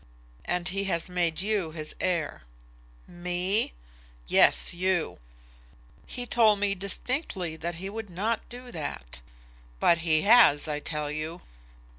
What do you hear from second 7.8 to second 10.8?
would not do that." "But he has, I